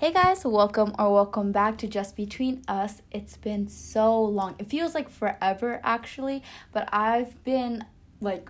Hey 0.00 0.12
guys, 0.12 0.44
welcome 0.44 0.94
or 0.96 1.12
welcome 1.12 1.50
back 1.50 1.76
to 1.78 1.88
Just 1.88 2.14
Between 2.14 2.62
Us. 2.68 3.02
It's 3.10 3.36
been 3.36 3.66
so 3.66 4.22
long. 4.22 4.54
It 4.60 4.70
feels 4.70 4.94
like 4.94 5.10
forever 5.10 5.80
actually, 5.82 6.44
but 6.72 6.88
I've 6.92 7.42
been 7.42 7.84
like 8.20 8.48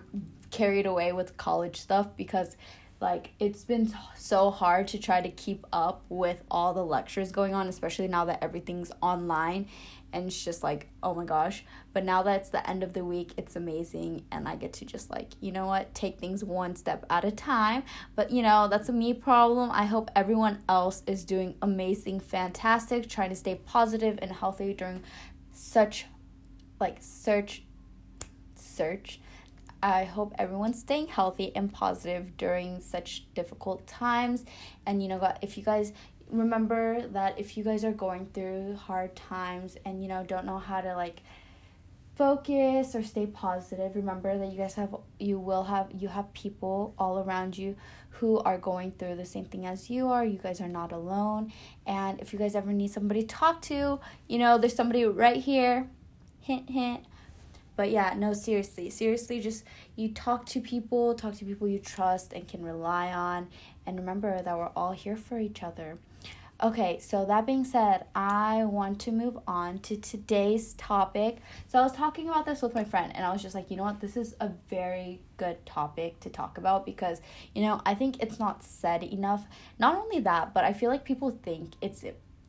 carried 0.51 0.85
away 0.85 1.11
with 1.11 1.37
college 1.37 1.81
stuff 1.81 2.15
because 2.15 2.55
like 3.01 3.31
it's 3.39 3.63
been 3.63 3.91
so 4.15 4.51
hard 4.51 4.87
to 4.89 4.99
try 4.99 5.21
to 5.21 5.29
keep 5.29 5.65
up 5.73 6.03
with 6.07 6.43
all 6.51 6.75
the 6.75 6.85
lectures 6.85 7.31
going 7.31 7.55
on, 7.55 7.67
especially 7.67 8.07
now 8.07 8.25
that 8.25 8.43
everything's 8.43 8.91
online 9.01 9.69
and 10.13 10.27
it's 10.27 10.43
just 10.43 10.63
like 10.63 10.87
oh 11.01 11.13
my 11.13 11.25
gosh. 11.25 11.63
But 11.93 12.05
now 12.05 12.23
that 12.23 12.41
it's 12.41 12.49
the 12.49 12.67
end 12.69 12.83
of 12.83 12.93
the 12.93 13.03
week 13.03 13.33
it's 13.37 13.55
amazing 13.55 14.25
and 14.31 14.47
i 14.47 14.55
get 14.55 14.73
to 14.73 14.85
just 14.85 15.09
like 15.09 15.33
you 15.41 15.51
know 15.51 15.67
what 15.67 15.93
take 15.93 16.19
things 16.19 16.43
one 16.43 16.75
step 16.75 17.05
at 17.09 17.25
a 17.25 17.31
time. 17.31 17.83
But 18.15 18.31
you 18.31 18.41
know 18.41 18.67
that's 18.67 18.89
a 18.89 18.93
me 18.93 19.13
problem. 19.13 19.69
I 19.71 19.85
hope 19.85 20.11
everyone 20.15 20.59
else 20.67 21.03
is 21.07 21.23
doing 21.23 21.55
amazing 21.61 22.19
fantastic 22.19 23.09
trying 23.09 23.29
to 23.29 23.35
stay 23.35 23.55
positive 23.65 24.19
and 24.21 24.31
healthy 24.31 24.73
during 24.73 25.03
such 25.51 26.05
like 26.79 26.97
search 26.99 27.63
search. 28.55 29.19
I 29.81 30.03
hope 30.03 30.33
everyone's 30.37 30.79
staying 30.79 31.07
healthy 31.07 31.55
and 31.55 31.71
positive 31.71 32.35
during 32.37 32.81
such 32.81 33.25
difficult 33.33 33.87
times. 33.87 34.43
And 34.85 35.01
you 35.01 35.07
know, 35.07 35.33
if 35.41 35.57
you 35.57 35.63
guys 35.63 35.93
remember 36.29 37.07
that 37.07 37.39
if 37.39 37.57
you 37.57 37.63
guys 37.63 37.83
are 37.83 37.91
going 37.91 38.27
through 38.33 38.75
hard 38.75 39.15
times 39.15 39.77
and 39.85 40.01
you 40.01 40.07
know 40.07 40.23
don't 40.23 40.45
know 40.45 40.59
how 40.59 40.81
to 40.81 40.95
like 40.95 41.21
focus 42.15 42.95
or 42.95 43.01
stay 43.01 43.25
positive 43.25 43.95
remember 43.95 44.37
that 44.37 44.51
you 44.51 44.57
guys 44.57 44.73
have 44.73 44.93
you 45.19 45.39
will 45.39 45.63
have 45.63 45.87
you 45.97 46.07
have 46.07 46.31
people 46.33 46.93
all 46.99 47.19
around 47.19 47.57
you 47.57 47.75
who 48.19 48.39
are 48.39 48.57
going 48.57 48.91
through 48.91 49.15
the 49.15 49.25
same 49.25 49.45
thing 49.45 49.65
as 49.65 49.89
you 49.89 50.09
are. 50.09 50.25
You 50.25 50.37
guys 50.37 50.59
are 50.59 50.67
not 50.67 50.91
alone. 50.91 51.53
And 51.87 52.19
if 52.19 52.33
you 52.33 52.39
guys 52.39 52.53
ever 52.53 52.73
need 52.73 52.91
somebody 52.91 53.21
to 53.21 53.27
talk 53.27 53.61
to 53.63 53.99
you 54.27 54.37
know 54.37 54.57
there's 54.57 54.75
somebody 54.75 55.05
right 55.05 55.37
here. 55.37 55.87
Hint 56.41 56.69
hint. 56.69 57.05
But 57.77 57.91
yeah 57.91 58.13
no 58.17 58.33
seriously 58.33 58.89
seriously 58.89 59.39
just 59.39 59.63
you 59.95 60.09
talk 60.09 60.45
to 60.47 60.59
people 60.59 61.15
talk 61.15 61.35
to 61.35 61.45
people 61.45 61.67
you 61.67 61.79
trust 61.79 62.33
and 62.33 62.45
can 62.47 62.61
rely 62.61 63.13
on. 63.13 63.47
And 63.85 63.97
remember 63.97 64.41
that 64.41 64.57
we're 64.57 64.71
all 64.75 64.91
here 64.91 65.15
for 65.15 65.39
each 65.39 65.63
other 65.63 65.97
Okay, 66.61 66.99
so 66.99 67.23
that 67.23 67.45
being 67.45 67.63
said, 67.63 68.03
I 68.13 68.65
want 68.65 68.99
to 69.01 69.13
move 69.13 69.39
on 69.47 69.79
to 69.79 69.95
today's 69.95 70.73
topic. 70.73 71.37
So 71.69 71.79
I 71.79 71.83
was 71.83 71.93
talking 71.93 72.27
about 72.27 72.45
this 72.45 72.61
with 72.61 72.75
my 72.75 72.83
friend, 72.83 73.13
and 73.15 73.25
I 73.25 73.31
was 73.31 73.41
just 73.41 73.55
like, 73.55 73.71
you 73.71 73.77
know 73.77 73.83
what, 73.83 74.01
this 74.01 74.17
is 74.17 74.35
a 74.41 74.51
very 74.69 75.21
good 75.37 75.65
topic 75.65 76.19
to 76.19 76.29
talk 76.29 76.57
about 76.57 76.85
because, 76.85 77.21
you 77.55 77.61
know, 77.61 77.79
I 77.85 77.95
think 77.95 78.21
it's 78.21 78.39
not 78.39 78.61
said 78.61 79.03
enough. 79.03 79.47
Not 79.79 79.95
only 79.95 80.19
that, 80.19 80.53
but 80.53 80.65
I 80.65 80.73
feel 80.73 80.89
like 80.89 81.05
people 81.05 81.31
think 81.31 81.75
it's 81.79 82.03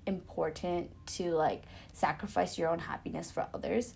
important 0.07 0.91
to 1.07 1.31
like 1.31 1.63
sacrifice 1.93 2.59
your 2.59 2.69
own 2.69 2.81
happiness 2.81 3.31
for 3.31 3.47
others. 3.55 3.95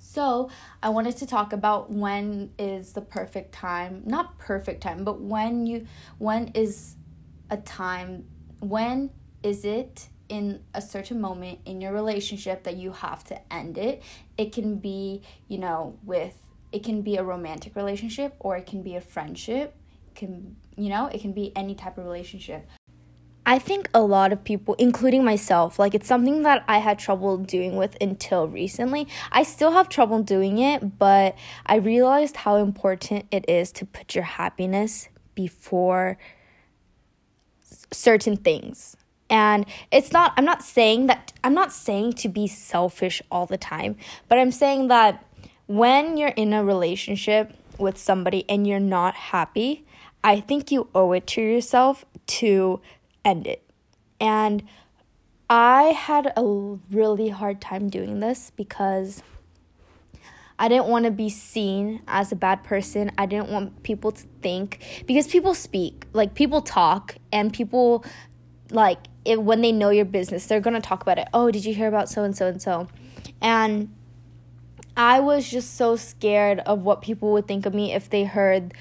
So, 0.00 0.50
I 0.82 0.88
wanted 0.88 1.16
to 1.18 1.26
talk 1.26 1.52
about 1.52 1.92
when 1.92 2.50
is 2.58 2.92
the 2.92 3.02
perfect 3.02 3.52
time, 3.52 4.02
not 4.04 4.36
perfect 4.40 4.80
time, 4.80 5.04
but 5.04 5.20
when 5.20 5.64
you 5.64 5.86
when 6.18 6.48
is 6.54 6.96
a 7.50 7.56
time 7.56 8.24
when 8.60 9.10
is 9.42 9.64
it 9.64 10.08
in 10.28 10.62
a 10.74 10.82
certain 10.82 11.20
moment 11.20 11.60
in 11.64 11.80
your 11.80 11.92
relationship 11.92 12.64
that 12.64 12.76
you 12.76 12.92
have 12.92 13.24
to 13.24 13.52
end 13.52 13.78
it? 13.78 14.02
It 14.36 14.52
can 14.52 14.76
be, 14.76 15.22
you 15.48 15.58
know, 15.58 15.98
with 16.04 16.44
it 16.70 16.84
can 16.84 17.02
be 17.02 17.16
a 17.16 17.22
romantic 17.22 17.74
relationship 17.76 18.34
or 18.40 18.56
it 18.56 18.66
can 18.66 18.82
be 18.82 18.96
a 18.96 19.00
friendship. 19.00 19.74
It 20.08 20.14
can, 20.14 20.56
you 20.76 20.90
know, 20.90 21.06
it 21.06 21.20
can 21.20 21.32
be 21.32 21.52
any 21.56 21.74
type 21.74 21.96
of 21.96 22.04
relationship. 22.04 22.68
I 23.46 23.58
think 23.58 23.88
a 23.94 24.02
lot 24.02 24.34
of 24.34 24.44
people, 24.44 24.74
including 24.74 25.24
myself, 25.24 25.78
like 25.78 25.94
it's 25.94 26.06
something 26.06 26.42
that 26.42 26.62
I 26.68 26.78
had 26.78 26.98
trouble 26.98 27.38
doing 27.38 27.76
with 27.76 27.96
until 27.98 28.46
recently. 28.46 29.08
I 29.32 29.42
still 29.42 29.70
have 29.70 29.88
trouble 29.88 30.22
doing 30.22 30.58
it, 30.58 30.98
but 30.98 31.34
I 31.64 31.76
realized 31.76 32.36
how 32.36 32.56
important 32.56 33.24
it 33.30 33.48
is 33.48 33.72
to 33.72 33.86
put 33.86 34.14
your 34.14 34.24
happiness 34.24 35.08
before 35.34 36.18
certain 37.90 38.36
things 38.36 38.98
and 39.30 39.66
it's 39.90 40.12
not 40.12 40.32
i'm 40.36 40.44
not 40.44 40.62
saying 40.62 41.06
that 41.06 41.32
i'm 41.44 41.54
not 41.54 41.72
saying 41.72 42.12
to 42.12 42.28
be 42.28 42.46
selfish 42.46 43.20
all 43.30 43.46
the 43.46 43.58
time 43.58 43.96
but 44.28 44.38
i'm 44.38 44.50
saying 44.50 44.88
that 44.88 45.24
when 45.66 46.16
you're 46.16 46.28
in 46.30 46.52
a 46.52 46.64
relationship 46.64 47.52
with 47.78 47.98
somebody 47.98 48.44
and 48.48 48.66
you're 48.66 48.80
not 48.80 49.14
happy 49.14 49.84
i 50.24 50.40
think 50.40 50.70
you 50.70 50.88
owe 50.94 51.12
it 51.12 51.26
to 51.26 51.40
yourself 51.40 52.04
to 52.26 52.80
end 53.24 53.46
it 53.46 53.62
and 54.20 54.62
i 55.50 55.84
had 55.84 56.32
a 56.36 56.44
really 56.90 57.28
hard 57.28 57.60
time 57.60 57.88
doing 57.88 58.20
this 58.20 58.50
because 58.56 59.22
I 60.58 60.68
didn't 60.68 60.86
want 60.86 61.04
to 61.04 61.12
be 61.12 61.28
seen 61.28 62.02
as 62.08 62.32
a 62.32 62.36
bad 62.36 62.64
person. 62.64 63.12
I 63.16 63.26
didn't 63.26 63.48
want 63.48 63.84
people 63.84 64.10
to 64.10 64.26
think 64.42 65.04
because 65.06 65.28
people 65.28 65.54
speak, 65.54 66.06
like 66.12 66.34
people 66.34 66.62
talk 66.62 67.14
and 67.32 67.52
people 67.52 68.04
like 68.70 68.98
if, 69.24 69.38
when 69.38 69.60
they 69.60 69.72
know 69.72 69.90
your 69.90 70.04
business, 70.04 70.46
they're 70.46 70.60
to 70.74 70.80
talk 70.80 71.02
about 71.02 71.18
it. 71.18 71.28
Oh, 71.32 71.50
did 71.50 71.64
you 71.64 71.74
hear 71.74 71.88
about 71.88 72.08
so 72.08 72.24
and 72.24 72.36
so 72.36 72.46
and 72.46 72.60
so? 72.60 72.88
And 73.40 73.94
I 74.96 75.20
was 75.20 75.48
just 75.48 75.76
so 75.76 75.96
scared 75.96 76.60
of 76.60 76.82
what 76.82 77.02
people 77.02 77.32
would 77.32 77.46
think 77.46 77.66
of 77.66 77.74
me 77.74 77.94
if 77.94 78.10
they 78.10 78.24
heard 78.24 78.74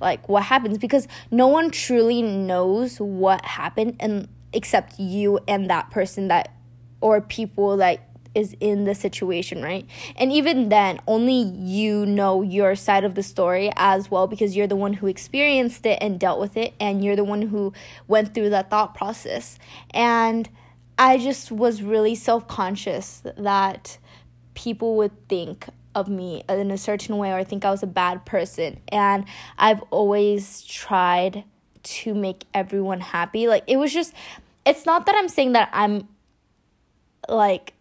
like 0.00 0.28
what 0.28 0.42
happens 0.44 0.78
because 0.78 1.06
no 1.30 1.46
one 1.46 1.70
truly 1.70 2.22
knows 2.22 2.98
what 2.98 3.44
happened 3.44 3.96
and 4.00 4.28
except 4.52 4.98
you 4.98 5.38
and 5.46 5.70
that 5.70 5.90
person 5.90 6.28
that 6.28 6.52
or 7.00 7.20
people 7.20 7.76
that 7.76 8.09
is 8.34 8.56
in 8.60 8.84
the 8.84 8.94
situation, 8.94 9.62
right? 9.62 9.86
And 10.16 10.32
even 10.32 10.68
then, 10.68 11.00
only 11.06 11.40
you 11.40 12.06
know 12.06 12.42
your 12.42 12.74
side 12.74 13.04
of 13.04 13.14
the 13.14 13.22
story 13.22 13.70
as 13.76 14.10
well 14.10 14.26
because 14.26 14.56
you're 14.56 14.66
the 14.66 14.76
one 14.76 14.94
who 14.94 15.06
experienced 15.06 15.84
it 15.86 15.98
and 16.00 16.18
dealt 16.18 16.40
with 16.40 16.56
it, 16.56 16.74
and 16.78 17.04
you're 17.04 17.16
the 17.16 17.24
one 17.24 17.42
who 17.42 17.72
went 18.06 18.34
through 18.34 18.50
that 18.50 18.70
thought 18.70 18.94
process. 18.94 19.58
And 19.90 20.48
I 20.98 21.18
just 21.18 21.50
was 21.50 21.82
really 21.82 22.14
self 22.14 22.46
conscious 22.46 23.22
that 23.36 23.98
people 24.54 24.96
would 24.96 25.28
think 25.28 25.68
of 25.94 26.08
me 26.08 26.44
in 26.48 26.70
a 26.70 26.78
certain 26.78 27.16
way 27.16 27.32
or 27.32 27.42
think 27.42 27.64
I 27.64 27.70
was 27.70 27.82
a 27.82 27.88
bad 27.88 28.24
person. 28.24 28.80
And 28.88 29.24
I've 29.58 29.82
always 29.90 30.62
tried 30.62 31.44
to 31.82 32.14
make 32.14 32.44
everyone 32.54 33.00
happy. 33.00 33.48
Like, 33.48 33.64
it 33.66 33.76
was 33.76 33.92
just, 33.92 34.12
it's 34.64 34.86
not 34.86 35.06
that 35.06 35.14
I'm 35.16 35.28
saying 35.28 35.52
that 35.52 35.70
I'm 35.72 36.06
like 37.28 37.74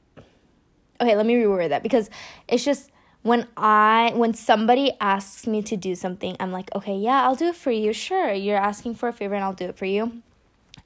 okay, 1.02 1.16
let 1.16 1.26
me 1.26 1.36
reword 1.36 1.70
that 1.70 1.84
because 1.84 2.10
it's 2.48 2.64
just 2.64 2.92
when 3.22 3.48
I 3.58 4.12
when 4.16 4.34
somebody 4.34 4.92
asks 5.02 5.46
me 5.46 5.62
to 5.64 5.76
do 5.76 5.96
something, 5.96 6.36
I'm 6.40 6.52
like, 6.52 6.74
okay, 6.76 6.96
yeah, 6.96 7.24
I'll 7.24 7.36
do 7.36 7.48
it 7.48 7.56
for 7.56 7.72
you. 7.72 7.94
Sure, 7.94 8.32
you're 8.32 8.58
asking 8.58 8.96
for 8.96 9.10
a 9.10 9.14
favor 9.14 9.36
and 9.36 9.44
I'll 9.44 9.54
do 9.54 9.66
it 9.66 9.78
for 9.78 9.86
you. 9.86 10.22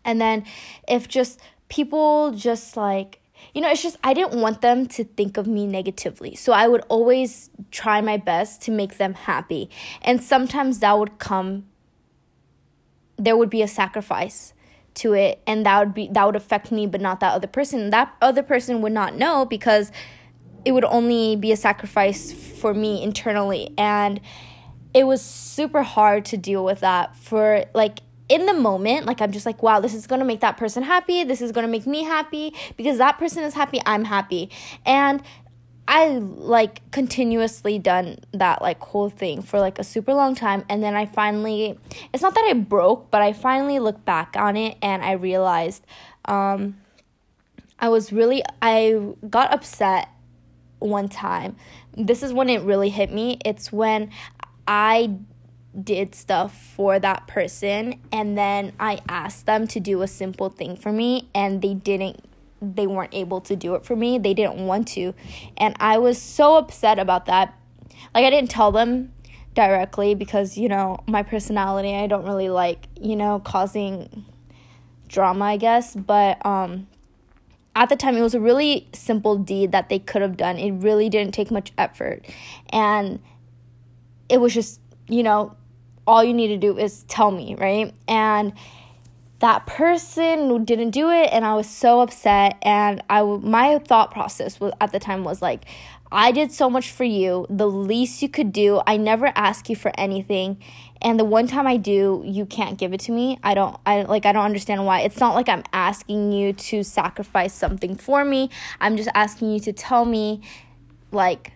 And 0.03 0.19
then 0.19 0.45
if 0.87 1.07
just 1.07 1.39
people 1.69 2.31
just 2.31 2.75
like 2.75 3.19
you 3.53 3.61
know, 3.61 3.69
it's 3.69 3.83
just 3.83 3.97
I 4.03 4.13
didn't 4.13 4.39
want 4.39 4.61
them 4.61 4.87
to 4.87 5.03
think 5.03 5.37
of 5.37 5.47
me 5.47 5.67
negatively. 5.67 6.35
So 6.35 6.53
I 6.53 6.67
would 6.67 6.81
always 6.87 7.49
try 7.71 7.99
my 7.99 8.17
best 8.17 8.61
to 8.63 8.71
make 8.71 8.97
them 8.97 9.13
happy. 9.13 9.69
And 10.01 10.23
sometimes 10.23 10.79
that 10.79 10.97
would 10.97 11.19
come 11.19 11.65
there 13.17 13.37
would 13.37 13.49
be 13.49 13.61
a 13.61 13.67
sacrifice 13.67 14.53
to 14.95 15.13
it 15.13 15.41
and 15.47 15.65
that 15.65 15.79
would 15.79 15.93
be 15.93 16.07
that 16.11 16.25
would 16.25 16.35
affect 16.35 16.71
me 16.71 16.87
but 16.87 17.01
not 17.01 17.19
that 17.19 17.33
other 17.33 17.47
person. 17.47 17.89
That 17.89 18.15
other 18.21 18.43
person 18.43 18.81
would 18.81 18.91
not 18.91 19.15
know 19.15 19.45
because 19.45 19.91
it 20.65 20.71
would 20.71 20.85
only 20.85 21.35
be 21.35 21.51
a 21.51 21.57
sacrifice 21.57 22.31
for 22.31 22.73
me 22.73 23.03
internally. 23.03 23.73
And 23.77 24.21
it 24.93 25.05
was 25.05 25.21
super 25.21 25.83
hard 25.83 26.25
to 26.25 26.37
deal 26.37 26.63
with 26.63 26.81
that 26.81 27.15
for 27.15 27.65
like 27.73 27.99
in 28.29 28.45
the 28.45 28.53
moment 28.53 29.05
like 29.05 29.21
i'm 29.21 29.33
just 29.33 29.45
like 29.45 29.61
wow 29.61 29.81
this 29.81 29.93
is 29.93 30.07
going 30.07 30.19
to 30.19 30.25
make 30.25 30.39
that 30.41 30.57
person 30.57 30.83
happy. 30.83 31.23
This 31.23 31.41
is 31.41 31.51
going 31.51 31.65
to 31.65 31.71
make 31.71 31.85
me 31.85 32.03
happy. 32.03 32.53
Because 32.77 32.97
that 32.97 33.17
person 33.17 33.43
is 33.43 33.53
happy 33.53 33.81
i'm 33.85 34.05
happy. 34.05 34.49
And 34.85 35.21
I 35.87 36.09
like 36.17 36.89
continuously 36.91 37.77
done 37.77 38.19
that 38.31 38.61
like 38.61 38.79
whole 38.79 39.09
thing 39.09 39.41
for 39.41 39.59
like 39.59 39.79
a 39.79 39.83
super 39.83 40.13
long 40.13 40.33
time 40.33 40.63
and 40.69 40.81
then 40.81 40.95
I 40.95 41.05
finally 41.05 41.77
it's 42.13 42.23
not 42.23 42.33
that 42.35 42.45
I 42.49 42.53
broke 42.53 43.11
but 43.11 43.21
I 43.21 43.33
finally 43.33 43.79
looked 43.79 44.05
back 44.05 44.35
on 44.37 44.55
it 44.55 44.77
and 44.81 45.03
I 45.03 45.13
realized 45.13 45.85
um 46.25 46.77
I 47.79 47.89
was 47.89 48.13
really 48.13 48.43
I 48.61 49.13
got 49.29 49.53
upset 49.53 50.07
one 50.79 51.09
time. 51.09 51.55
This 51.97 52.23
is 52.23 52.33
when 52.33 52.49
it 52.49 52.61
really 52.61 52.89
hit 52.89 53.11
me. 53.11 53.39
It's 53.43 53.71
when 53.71 54.09
I 54.67 55.17
did 55.81 56.13
stuff 56.13 56.55
for 56.75 56.99
that 56.99 57.27
person 57.27 57.99
and 58.11 58.37
then 58.37 58.73
I 58.79 59.01
asked 59.09 59.47
them 59.47 59.67
to 59.67 59.79
do 59.79 60.01
a 60.01 60.07
simple 60.07 60.49
thing 60.49 60.75
for 60.75 60.91
me 60.91 61.29
and 61.33 61.61
they 61.61 61.73
didn't 61.73 62.23
they 62.63 62.87
weren't 62.87 63.13
able 63.13 63.41
to 63.41 63.55
do 63.55 63.75
it 63.75 63.85
for 63.85 63.95
me. 63.95 64.17
They 64.17 64.33
didn't 64.33 64.65
want 64.65 64.87
to. 64.89 65.13
And 65.57 65.75
I 65.79 65.97
was 65.97 66.21
so 66.21 66.57
upset 66.57 66.99
about 66.99 67.25
that. 67.25 67.53
Like, 68.13 68.25
I 68.25 68.29
didn't 68.29 68.49
tell 68.49 68.71
them 68.71 69.13
directly 69.53 70.15
because, 70.15 70.57
you 70.57 70.69
know, 70.69 70.99
my 71.07 71.23
personality, 71.23 71.93
I 71.95 72.07
don't 72.07 72.25
really 72.25 72.49
like, 72.49 72.87
you 72.99 73.15
know, 73.15 73.39
causing 73.39 74.25
drama, 75.07 75.45
I 75.45 75.57
guess, 75.57 75.95
but 75.95 76.43
um 76.45 76.87
at 77.75 77.89
the 77.89 77.95
time 77.95 78.15
it 78.15 78.21
was 78.21 78.35
a 78.35 78.39
really 78.39 78.87
simple 78.93 79.37
deed 79.37 79.71
that 79.71 79.89
they 79.89 79.99
could 79.99 80.21
have 80.21 80.37
done. 80.37 80.57
It 80.57 80.71
really 80.71 81.09
didn't 81.09 81.33
take 81.33 81.49
much 81.49 81.71
effort. 81.77 82.25
And 82.69 83.19
it 84.29 84.39
was 84.39 84.53
just, 84.53 84.79
you 85.07 85.23
know, 85.23 85.55
all 86.05 86.23
you 86.23 86.33
need 86.33 86.49
to 86.49 86.57
do 86.57 86.77
is 86.77 87.03
tell 87.03 87.31
me, 87.31 87.55
right? 87.55 87.93
And 88.07 88.53
that 89.43 89.65
person 89.65 90.63
didn't 90.63 90.91
do 90.91 91.09
it 91.09 91.27
and 91.33 91.43
I 91.43 91.53
was 91.55 91.69
so 91.69 91.99
upset 91.99 92.57
and 92.61 93.03
I 93.09 93.23
my 93.23 93.77
thought 93.79 94.09
process 94.09 94.57
was 94.57 94.71
at 94.79 94.93
the 94.93 94.99
time 94.99 95.25
was 95.25 95.41
like 95.41 95.65
I 96.13 96.31
did 96.31 96.53
so 96.53 96.69
much 96.69 96.91
for 96.91 97.03
you. 97.03 97.45
The 97.49 97.67
least 97.67 98.21
you 98.21 98.29
could 98.29 98.53
do, 98.53 98.81
I 98.87 98.95
never 98.95 99.33
ask 99.35 99.67
you 99.67 99.75
for 99.75 99.91
anything. 99.97 100.63
And 101.01 101.19
the 101.19 101.25
one 101.25 101.47
time 101.47 101.67
I 101.67 101.75
do, 101.75 102.23
you 102.23 102.45
can't 102.45 102.77
give 102.77 102.93
it 102.93 103.01
to 103.01 103.11
me. 103.11 103.37
I 103.43 103.53
don't 103.53 103.77
I 103.85 104.03
like 104.03 104.25
I 104.25 104.31
don't 104.31 104.45
understand 104.45 104.85
why. 104.85 105.01
It's 105.01 105.19
not 105.19 105.35
like 105.35 105.49
I'm 105.49 105.63
asking 105.73 106.31
you 106.31 106.53
to 106.53 106.81
sacrifice 106.81 107.53
something 107.53 107.97
for 107.97 108.23
me. 108.23 108.49
I'm 108.79 108.95
just 108.95 109.09
asking 109.13 109.51
you 109.51 109.59
to 109.59 109.73
tell 109.73 110.05
me 110.05 110.39
like 111.11 111.51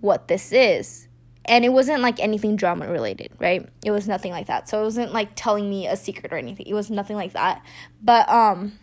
what 0.00 0.28
this 0.28 0.52
is. 0.52 1.07
And 1.48 1.64
it 1.64 1.70
wasn't 1.70 2.02
like 2.02 2.20
anything 2.20 2.56
drama 2.56 2.88
related, 2.88 3.32
right? 3.38 3.66
It 3.84 3.90
was 3.90 4.06
nothing 4.06 4.32
like 4.32 4.46
that. 4.46 4.68
So 4.68 4.80
it 4.80 4.84
wasn't 4.84 5.12
like 5.12 5.30
telling 5.34 5.68
me 5.68 5.86
a 5.86 5.96
secret 5.96 6.32
or 6.32 6.36
anything. 6.36 6.66
It 6.66 6.74
was 6.74 6.90
nothing 6.90 7.16
like 7.16 7.32
that. 7.32 7.62
But 8.02 8.28
um 8.28 8.78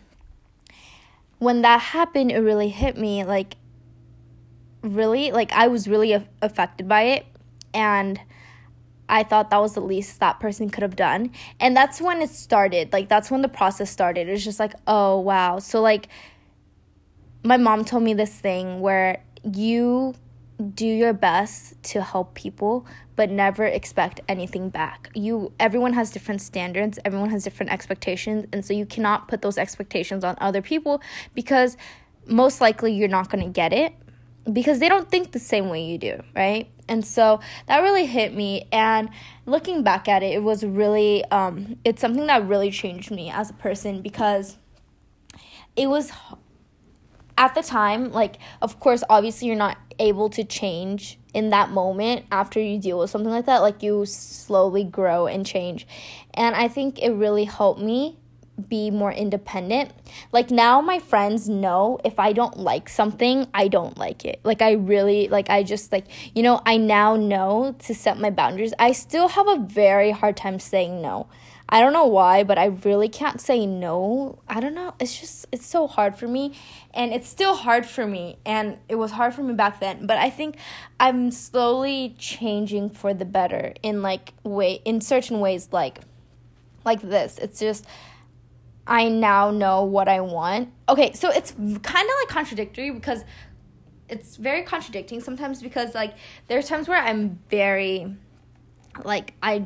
when 1.38 1.62
that 1.62 1.80
happened, 1.80 2.32
it 2.32 2.40
really 2.40 2.68
hit 2.68 2.98
me 2.98 3.24
like 3.24 3.56
really 4.82 5.30
like 5.30 5.52
I 5.52 5.68
was 5.68 5.88
really 5.88 6.12
affected 6.42 6.88
by 6.88 7.02
it 7.02 7.26
and 7.72 8.20
I 9.08 9.22
thought 9.22 9.50
that 9.50 9.58
was 9.58 9.74
the 9.74 9.80
least 9.80 10.18
that 10.20 10.40
person 10.40 10.70
could 10.70 10.82
have 10.82 10.96
done. 10.96 11.30
And 11.60 11.76
that's 11.76 12.00
when 12.00 12.20
it 12.22 12.30
started. 12.30 12.92
Like 12.92 13.08
that's 13.08 13.30
when 13.30 13.42
the 13.42 13.48
process 13.48 13.90
started. 13.90 14.28
It 14.28 14.32
was 14.32 14.44
just 14.44 14.58
like, 14.58 14.74
"Oh, 14.86 15.20
wow." 15.20 15.58
So 15.60 15.80
like 15.80 16.08
my 17.44 17.56
mom 17.56 17.84
told 17.84 18.02
me 18.02 18.14
this 18.14 18.34
thing 18.34 18.80
where 18.80 19.22
you 19.44 20.14
do 20.74 20.86
your 20.86 21.12
best 21.12 21.82
to 21.82 22.02
help 22.02 22.34
people 22.34 22.86
but 23.14 23.30
never 23.30 23.64
expect 23.64 24.20
anything 24.28 24.68
back. 24.68 25.10
You 25.14 25.52
everyone 25.58 25.92
has 25.94 26.10
different 26.10 26.40
standards, 26.40 26.98
everyone 27.04 27.30
has 27.30 27.44
different 27.44 27.72
expectations, 27.72 28.46
and 28.52 28.64
so 28.64 28.72
you 28.72 28.86
cannot 28.86 29.28
put 29.28 29.42
those 29.42 29.58
expectations 29.58 30.24
on 30.24 30.36
other 30.40 30.62
people 30.62 31.00
because 31.34 31.76
most 32.26 32.60
likely 32.60 32.92
you're 32.92 33.08
not 33.08 33.30
going 33.30 33.44
to 33.44 33.50
get 33.50 33.72
it 33.72 33.94
because 34.52 34.78
they 34.78 34.88
don't 34.88 35.10
think 35.10 35.32
the 35.32 35.38
same 35.38 35.68
way 35.68 35.84
you 35.84 35.98
do, 35.98 36.22
right? 36.34 36.68
And 36.88 37.04
so 37.04 37.40
that 37.66 37.80
really 37.80 38.06
hit 38.06 38.32
me. 38.34 38.68
And 38.70 39.10
looking 39.44 39.82
back 39.82 40.08
at 40.08 40.22
it, 40.22 40.34
it 40.34 40.42
was 40.42 40.64
really, 40.64 41.24
um, 41.26 41.76
it's 41.84 42.00
something 42.00 42.26
that 42.26 42.46
really 42.46 42.70
changed 42.70 43.10
me 43.10 43.30
as 43.30 43.50
a 43.50 43.54
person 43.54 44.02
because 44.02 44.56
it 45.74 45.88
was 45.88 46.12
at 47.38 47.54
the 47.54 47.62
time, 47.62 48.12
like, 48.12 48.38
of 48.62 48.80
course, 48.80 49.02
obviously, 49.10 49.48
you're 49.48 49.56
not 49.56 49.76
able 49.98 50.30
to 50.30 50.44
change 50.44 51.18
in 51.34 51.50
that 51.50 51.70
moment 51.70 52.24
after 52.30 52.60
you 52.60 52.78
deal 52.78 52.98
with 52.98 53.10
something 53.10 53.30
like 53.30 53.46
that. 53.46 53.62
Like, 53.62 53.82
you 53.82 54.06
slowly 54.06 54.84
grow 54.84 55.26
and 55.26 55.44
change. 55.44 55.86
And 56.34 56.54
I 56.54 56.68
think 56.68 56.98
it 57.00 57.10
really 57.10 57.44
helped 57.44 57.80
me 57.80 58.16
be 58.68 58.90
more 58.90 59.12
independent. 59.12 59.92
Like 60.32 60.50
now 60.50 60.80
my 60.80 60.98
friends 60.98 61.48
know 61.48 61.98
if 62.04 62.18
I 62.18 62.32
don't 62.32 62.56
like 62.56 62.88
something, 62.88 63.46
I 63.52 63.68
don't 63.68 63.96
like 63.98 64.24
it. 64.24 64.40
Like 64.44 64.62
I 64.62 64.72
really 64.72 65.28
like 65.28 65.50
I 65.50 65.62
just 65.62 65.92
like, 65.92 66.06
you 66.34 66.42
know, 66.42 66.62
I 66.64 66.76
now 66.76 67.16
know 67.16 67.76
to 67.80 67.94
set 67.94 68.18
my 68.18 68.30
boundaries. 68.30 68.72
I 68.78 68.92
still 68.92 69.28
have 69.28 69.48
a 69.48 69.58
very 69.58 70.10
hard 70.10 70.36
time 70.36 70.58
saying 70.58 71.02
no. 71.02 71.26
I 71.68 71.80
don't 71.80 71.92
know 71.92 72.06
why, 72.06 72.44
but 72.44 72.58
I 72.58 72.66
really 72.66 73.08
can't 73.08 73.40
say 73.40 73.66
no. 73.66 74.38
I 74.48 74.60
don't 74.60 74.74
know. 74.74 74.94
It's 75.00 75.18
just 75.18 75.46
it's 75.50 75.66
so 75.66 75.88
hard 75.88 76.16
for 76.16 76.28
me 76.28 76.54
and 76.94 77.12
it's 77.12 77.28
still 77.28 77.56
hard 77.56 77.84
for 77.84 78.06
me 78.06 78.38
and 78.46 78.78
it 78.88 78.94
was 78.94 79.12
hard 79.12 79.34
for 79.34 79.42
me 79.42 79.52
back 79.52 79.80
then, 79.80 80.06
but 80.06 80.16
I 80.16 80.30
think 80.30 80.56
I'm 81.00 81.32
slowly 81.32 82.14
changing 82.18 82.90
for 82.90 83.12
the 83.12 83.24
better 83.24 83.74
in 83.82 84.00
like 84.00 84.32
way 84.44 84.80
in 84.84 85.00
certain 85.00 85.40
ways 85.40 85.70
like 85.72 86.00
like 86.84 87.02
this. 87.02 87.38
It's 87.38 87.58
just 87.58 87.84
I 88.86 89.08
now 89.08 89.50
know 89.50 89.82
what 89.82 90.06
I 90.08 90.20
want. 90.20 90.72
Okay, 90.88 91.12
so 91.14 91.30
it's 91.30 91.50
kind 91.50 91.74
of 91.74 91.82
like 91.82 92.28
contradictory 92.28 92.92
because 92.92 93.24
it's 94.08 94.36
very 94.36 94.62
contradicting 94.62 95.20
sometimes 95.20 95.60
because 95.60 95.96
like 95.96 96.14
there's 96.46 96.68
times 96.68 96.86
where 96.86 97.02
I'm 97.02 97.40
very 97.50 98.14
like 99.04 99.34
I 99.42 99.64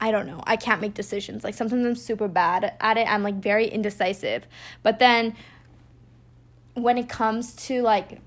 I 0.00 0.10
don't 0.10 0.26
know. 0.26 0.42
I 0.46 0.56
can't 0.56 0.80
make 0.80 0.94
decisions. 0.94 1.44
Like 1.44 1.54
sometimes 1.54 1.84
I'm 1.84 1.94
super 1.94 2.28
bad 2.28 2.72
at 2.80 2.96
it. 2.96 3.10
I'm 3.10 3.22
like 3.22 3.36
very 3.36 3.66
indecisive. 3.66 4.46
But 4.82 4.98
then 4.98 5.34
when 6.74 6.98
it 6.98 7.08
comes 7.08 7.54
to 7.66 7.82
like 7.82 8.20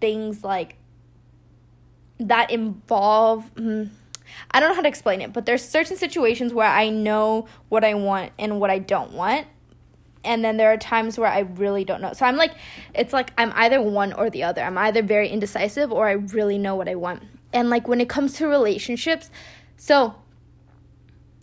things 0.00 0.44
like 0.44 0.76
that 2.20 2.50
involve 2.50 3.52
mm, 3.54 3.88
I 4.50 4.60
don't 4.60 4.68
know 4.68 4.74
how 4.74 4.82
to 4.82 4.88
explain 4.88 5.22
it, 5.22 5.32
but 5.32 5.46
there's 5.46 5.64
certain 5.66 5.96
situations 5.96 6.52
where 6.52 6.68
I 6.68 6.90
know 6.90 7.48
what 7.68 7.82
I 7.84 7.94
want 7.94 8.32
and 8.38 8.60
what 8.60 8.70
I 8.70 8.78
don't 8.78 9.12
want 9.12 9.46
and 10.24 10.44
then 10.44 10.56
there 10.56 10.72
are 10.72 10.76
times 10.76 11.18
where 11.18 11.30
I 11.30 11.40
really 11.40 11.84
don't 11.84 12.00
know. 12.00 12.12
So 12.12 12.26
I'm 12.26 12.36
like 12.36 12.52
it's 12.94 13.12
like 13.12 13.32
I'm 13.38 13.52
either 13.54 13.80
one 13.80 14.12
or 14.12 14.30
the 14.30 14.44
other. 14.44 14.62
I'm 14.62 14.78
either 14.78 15.02
very 15.02 15.28
indecisive 15.28 15.92
or 15.92 16.08
I 16.08 16.12
really 16.12 16.58
know 16.58 16.76
what 16.76 16.88
I 16.88 16.94
want. 16.94 17.22
And 17.52 17.70
like 17.70 17.88
when 17.88 18.00
it 18.00 18.08
comes 18.08 18.34
to 18.34 18.46
relationships, 18.46 19.30
so 19.76 20.16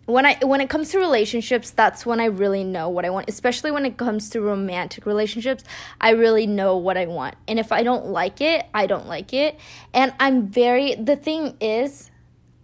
when 0.06 0.26
I 0.26 0.38
when 0.44 0.62
it 0.62 0.70
comes 0.70 0.92
to 0.92 1.00
relationships, 1.00 1.72
that's 1.72 2.06
when 2.06 2.20
I 2.20 2.26
really 2.26 2.64
know 2.64 2.90
what 2.90 3.06
I 3.06 3.10
want. 3.10 3.28
Especially 3.30 3.72
when 3.72 3.86
it 3.86 3.98
comes 3.98 4.30
to 4.32 4.42
romantic 4.42 5.06
relationships, 5.06 5.64
I 6.00 6.12
really 6.12 6.46
know 6.46 6.78
what 6.78 6.98
I 6.98 7.08
want. 7.08 7.36
And 7.48 7.60
if 7.60 7.72
I 7.72 7.84
don't 7.84 8.08
like 8.08 8.40
it, 8.42 8.66
I 8.74 8.86
don't 8.86 9.08
like 9.08 9.34
it. 9.34 9.60
And 9.94 10.14
I'm 10.20 10.48
very 10.48 10.96
the 10.96 11.16
thing 11.16 11.58
is 11.60 12.12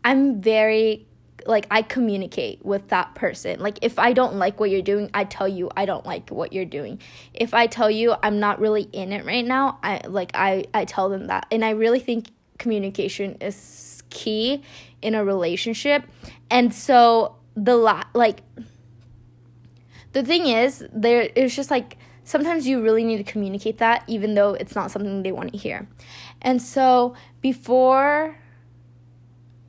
I'm 0.04 0.40
very 0.40 1.08
like 1.48 1.66
I 1.72 1.82
communicate 1.82 2.64
with 2.64 2.90
that 2.90 3.16
person. 3.16 3.60
Like 3.60 3.80
if 3.82 3.98
I 3.98 4.14
don't 4.14 4.36
like 4.36 4.60
what 4.60 4.70
you're 4.70 4.84
doing, 4.84 5.10
I 5.14 5.24
tell 5.24 5.48
you 5.48 5.72
I 5.76 5.86
don't 5.86 6.06
like 6.06 6.30
what 6.30 6.54
you're 6.54 6.66
doing. 6.66 7.00
If 7.34 7.56
I 7.56 7.66
tell 7.66 7.90
you 7.90 8.16
I'm 8.22 8.40
not 8.40 8.60
really 8.60 8.84
in 8.84 9.12
it 9.12 9.26
right 9.26 9.46
now, 9.46 9.80
I 9.82 10.02
like 10.08 10.32
I 10.36 10.66
I 10.76 10.86
tell 10.86 11.10
them 11.10 11.28
that. 11.28 11.48
And 11.52 11.66
I 11.66 11.72
really 11.72 12.00
think 12.00 12.28
communication 12.60 13.38
is 13.42 14.04
key 14.12 14.64
in 15.02 15.16
a 15.16 15.26
relationship. 15.26 16.04
And 16.52 16.74
so 16.74 17.38
the 17.56 17.76
la- 17.76 18.04
like 18.14 18.42
the 20.12 20.24
thing 20.24 20.48
is 20.48 20.86
there 20.94 21.30
it's 21.36 21.56
just 21.56 21.72
like 21.72 21.98
sometimes 22.24 22.68
you 22.68 22.82
really 22.82 23.04
need 23.04 23.18
to 23.18 23.24
communicate 23.24 23.78
that 23.80 24.04
even 24.08 24.36
though 24.36 24.54
it's 24.54 24.76
not 24.76 24.92
something 24.92 25.24
they 25.24 25.32
want 25.32 25.52
to 25.54 25.58
hear. 25.58 25.88
And 26.42 26.62
so 26.62 27.16
before 27.42 28.38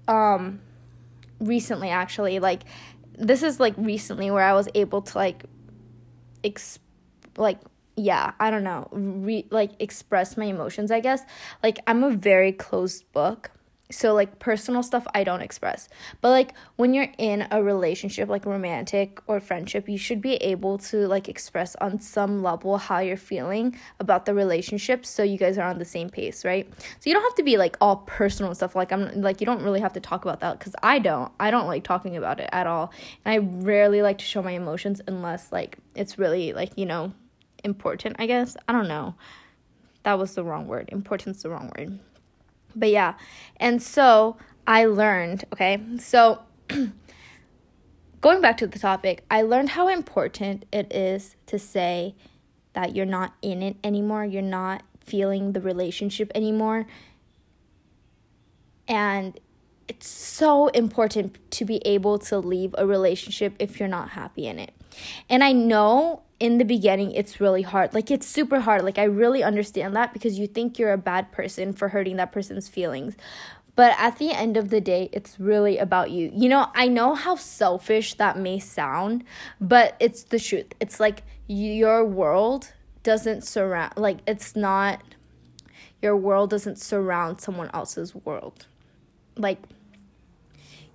um 0.09 0.61
recently 1.39 1.89
actually 1.89 2.41
like 2.41 2.63
this 3.17 3.43
is 3.43 3.61
like 3.61 3.75
recently 3.77 4.31
where 4.31 4.43
I 4.43 4.53
was 4.53 4.69
able 4.75 5.03
to 5.03 5.19
like 5.19 5.45
ex 6.45 6.79
like 7.37 7.59
yeah, 7.95 8.33
I 8.41 8.51
don't 8.51 8.65
know, 8.65 8.89
re- 8.91 9.47
like 9.51 9.73
express 9.79 10.37
my 10.37 10.47
emotions, 10.47 10.91
I 10.91 11.01
guess. 11.01 11.23
Like 11.63 11.79
I'm 11.87 12.03
a 12.03 12.11
very 12.11 12.51
closed 12.53 13.11
book. 13.13 13.51
So 13.93 14.15
like 14.15 14.39
personal 14.39 14.83
stuff 14.83 15.07
I 15.15 15.23
don't 15.25 15.43
express. 15.43 15.89
But 16.21 16.31
like 16.31 16.55
when 16.77 16.95
you're 16.95 17.13
in 17.19 17.47
a 17.51 17.63
relationship 17.63 18.29
like 18.29 18.47
romantic 18.47 19.21
or 19.27 19.39
friendship, 19.41 19.89
you 19.89 19.99
should 19.99 20.21
be 20.21 20.35
able 20.37 20.79
to 20.79 21.07
like 21.07 21.29
express 21.29 21.77
on 21.77 22.01
some 22.01 22.43
level 22.43 22.79
how 22.79 22.99
you're 22.99 23.17
feeling 23.17 23.79
about 24.01 24.27
the 24.27 24.35
relationship 24.35 25.05
so 25.05 25.23
you 25.23 25.39
guys 25.39 25.59
are 25.59 25.69
on 25.69 25.79
the 25.79 25.85
same 25.85 26.09
pace, 26.09 26.45
right? 26.45 26.69
So 27.01 27.11
you 27.11 27.15
don't 27.15 27.23
have 27.23 27.35
to 27.37 27.43
be 27.43 27.57
like 27.57 27.77
all 27.81 27.97
personal 27.97 28.55
stuff 28.55 28.75
like 28.75 28.93
I'm 28.93 29.21
like 29.21 29.41
you 29.41 29.47
don't 29.47 29.63
really 29.63 29.81
have 29.81 29.93
to 29.93 30.01
talk 30.01 30.25
about 30.25 30.41
that 30.41 30.59
cuz 30.59 30.75
I 30.83 30.99
don't. 30.99 31.31
I 31.39 31.51
don't 31.51 31.67
like 31.67 31.85
talking 31.85 32.17
about 32.17 32.41
it 32.41 32.49
at 32.53 32.67
all. 32.67 32.93
And 33.25 33.35
I 33.35 33.39
rarely 33.39 34.03
like 34.03 34.19
to 34.19 34.25
show 34.25 34.43
my 34.43 34.53
emotions 34.53 35.01
unless 35.07 35.53
like 35.53 35.79
it's 35.95 36.19
really 36.19 36.53
like, 36.53 36.73
you 36.77 36.87
know, 36.87 37.13
important, 37.65 38.17
I 38.19 38.27
guess. 38.27 38.57
I 38.69 38.73
don't 38.73 38.89
know. 38.89 39.15
That 40.03 40.19
was 40.19 40.35
the 40.35 40.43
wrong 40.43 40.67
word. 40.67 40.89
Important's 40.91 41.43
the 41.43 41.51
wrong 41.51 41.71
word. 41.77 42.01
But 42.75 42.91
yeah, 42.91 43.15
and 43.57 43.83
so 43.83 44.37
I 44.67 44.85
learned, 44.85 45.45
okay? 45.53 45.81
So 45.99 46.41
going 48.21 48.41
back 48.41 48.57
to 48.59 48.67
the 48.67 48.79
topic, 48.79 49.25
I 49.31 49.43
learned 49.43 49.71
how 49.71 49.89
important 49.89 50.65
it 50.73 50.93
is 50.93 51.37
to 51.47 51.59
say 51.59 52.15
that 52.73 52.97
you're 52.97 53.07
not 53.07 53.35
in 53.43 53.63
it 53.63 53.77
anymore, 53.85 54.25
you're 54.25 54.43
not 54.43 54.83
feeling 55.01 55.53
the 55.53 55.61
relationship 55.61 56.31
anymore. 56.35 56.87
And 58.89 59.39
it's 59.89 60.09
so 60.09 60.69
important 60.69 61.39
to 61.53 61.65
be 61.65 61.79
able 61.85 62.19
to 62.19 62.39
leave 62.39 62.75
a 62.79 62.87
relationship 62.87 63.55
if 63.59 63.79
you're 63.79 63.89
not 63.89 64.11
happy 64.11 64.47
in 64.47 64.59
it. 64.59 64.73
And 65.29 65.43
I 65.43 65.53
know 65.53 66.23
in 66.43 66.59
the 66.59 66.65
beginning 66.65 67.13
it's 67.13 67.41
really 67.41 67.63
hard. 67.63 67.95
Like 67.95 68.11
it's 68.11 68.27
super 68.27 68.59
hard. 68.59 68.83
Like 68.83 68.99
I 68.99 69.05
really 69.05 69.45
understand 69.45 69.95
that 69.95 70.13
because 70.13 70.41
you 70.41 70.49
think 70.49 70.77
you're 70.77 70.93
a 70.93 70.99
bad 70.99 71.31
person 71.31 71.73
for 71.73 71.89
hurting 71.89 72.17
that 72.17 72.33
person's 72.33 72.69
feelings. 72.69 73.15
But 73.77 73.95
at 73.97 74.19
the 74.19 74.33
end 74.33 74.57
of 74.57 74.69
the 74.69 74.81
day, 74.81 75.09
it's 75.13 75.39
really 75.39 75.79
about 75.79 76.11
you. 76.11 76.33
You 76.35 76.49
know, 76.49 76.67
I 76.75 76.89
know 76.89 77.15
how 77.15 77.37
selfish 77.37 78.15
that 78.15 78.37
may 78.37 78.59
sound, 78.59 79.23
but 79.61 79.97
it's 80.01 80.25
the 80.25 80.41
truth. 80.41 80.75
It's 80.81 80.99
like 80.99 81.23
your 81.47 82.05
world 82.05 82.73
doesn't 83.05 83.45
surround, 83.45 83.95
like, 83.97 84.19
it's 84.27 84.55
not, 84.55 85.01
your 86.03 86.17
world 86.17 86.51
doesn't 86.51 86.79
surround 86.79 87.41
someone 87.41 87.71
else's 87.73 88.15
world. 88.15 88.67
Like, 89.37 89.59